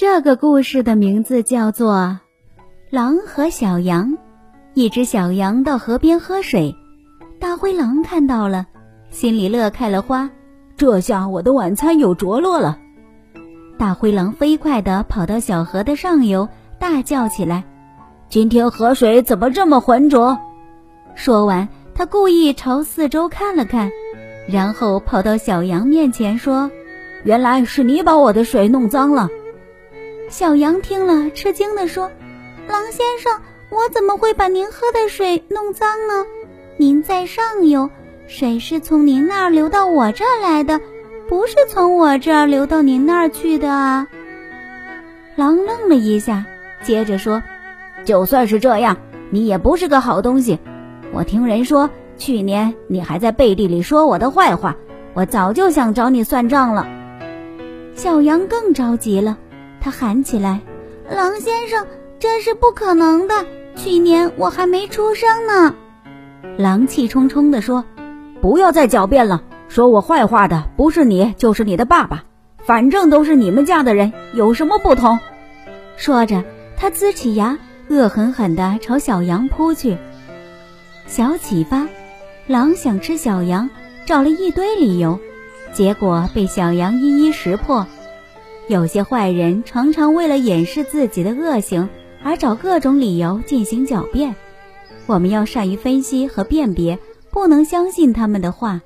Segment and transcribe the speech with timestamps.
[0.00, 1.92] 这个故事的名字叫做
[2.88, 4.12] 《狼和小羊》。
[4.72, 6.72] 一只小羊到河边喝水，
[7.40, 8.64] 大灰狼看到了，
[9.10, 10.30] 心里乐开了花。
[10.76, 12.78] 这下我的晚餐有着落了。
[13.76, 17.64] 大灰狼飞快地跑到小河的上游，大叫起来
[18.30, 20.38] ：“今天河水怎么这么浑浊？”
[21.16, 23.90] 说完，他故意朝四周看了看，
[24.48, 26.70] 然后跑到小羊面前说
[27.26, 29.28] ：“原来是你把我的水弄脏了。”
[30.28, 32.10] 小羊听了，吃惊地说
[32.68, 33.32] ：“狼先生，
[33.70, 36.26] 我怎么会把您喝的水弄脏呢？
[36.76, 37.88] 您在上游，
[38.26, 40.80] 水是从您那儿流到我这儿来的，
[41.28, 44.06] 不是从我这儿流到您那儿去的啊。”
[45.34, 46.44] 狼愣了一下，
[46.82, 47.42] 接着说
[48.04, 48.98] ：“就算是这样，
[49.30, 50.58] 你也不是个好东西。
[51.10, 54.76] 我听人说，去年你还在背地里说我的坏话，
[55.14, 56.86] 我早就想找你算账了。”
[57.96, 59.38] 小羊更着急了。
[59.80, 60.60] 他喊起来
[61.10, 61.86] ：“狼先生，
[62.18, 63.46] 这是不可能的！
[63.76, 65.74] 去年我还没出生呢。”
[66.58, 67.84] 狼气冲冲地说
[68.42, 72.24] ：“不要再狡辩了，说我坏话的不是你，就是你的爸爸，
[72.64, 75.18] 反正都是你们家的人，有什么不同？”
[75.96, 76.44] 说着，
[76.76, 79.96] 他呲起牙，恶狠狠地朝小羊扑去。
[81.06, 81.86] 小启发：
[82.46, 83.70] 狼想吃小羊，
[84.06, 85.18] 找了一堆理由，
[85.72, 87.86] 结果被小羊一一识破。
[88.68, 91.88] 有些坏人常常为了掩饰自己的恶行
[92.22, 94.34] 而找各种理由进行狡辩，
[95.06, 96.98] 我们要善于分析和辨别，
[97.30, 98.80] 不能相信他们的话。